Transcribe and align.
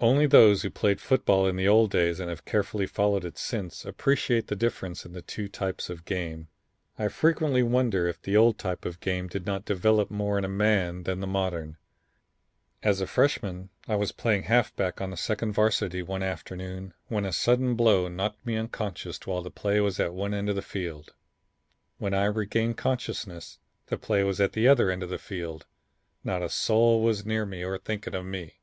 "Only 0.00 0.24
those 0.24 0.62
who 0.62 0.70
played 0.70 1.02
football 1.02 1.46
in 1.46 1.54
the 1.56 1.68
old 1.68 1.90
days 1.90 2.18
and 2.18 2.30
have 2.30 2.46
carefully 2.46 2.86
followed 2.86 3.26
it 3.26 3.36
since 3.36 3.84
appreciate 3.84 4.46
the 4.46 4.56
difference 4.56 5.04
in 5.04 5.12
the 5.12 5.20
two 5.20 5.48
types 5.48 5.90
of 5.90 6.06
game. 6.06 6.48
I 6.98 7.08
frequently 7.08 7.62
wonder 7.62 8.08
if 8.08 8.22
the 8.22 8.38
old 8.38 8.56
type 8.58 8.86
of 8.86 9.00
game 9.00 9.28
did 9.28 9.44
not 9.44 9.66
develop 9.66 10.10
more 10.10 10.38
in 10.38 10.46
a 10.46 10.48
man 10.48 11.02
than 11.02 11.20
the 11.20 11.26
modern. 11.26 11.76
As 12.82 13.02
a 13.02 13.06
freshman 13.06 13.68
I 13.86 13.96
was 13.96 14.12
playing 14.12 14.44
halfback 14.44 15.02
on 15.02 15.10
the 15.10 15.16
second 15.18 15.52
Varsity 15.52 16.02
one 16.02 16.22
afternoon 16.22 16.94
when 17.08 17.26
a 17.26 17.30
sudden 17.34 17.74
blow 17.74 18.08
knocked 18.08 18.46
me 18.46 18.56
unconscious 18.56 19.20
while 19.26 19.42
the 19.42 19.50
play 19.50 19.78
was 19.80 20.00
at 20.00 20.14
one 20.14 20.32
end 20.32 20.48
of 20.48 20.56
the 20.56 20.62
field. 20.62 21.12
When 21.98 22.14
I 22.14 22.24
regained 22.24 22.78
consciousness 22.78 23.58
the 23.88 23.98
play 23.98 24.24
was 24.24 24.40
at 24.40 24.52
the 24.54 24.68
other 24.68 24.90
end 24.90 25.02
of 25.02 25.10
the 25.10 25.18
field, 25.18 25.66
not 26.24 26.40
a 26.40 26.48
soul 26.48 27.02
was 27.02 27.26
near 27.26 27.44
me 27.44 27.62
or 27.62 27.76
thinking 27.76 28.14
of 28.14 28.24
me. 28.24 28.54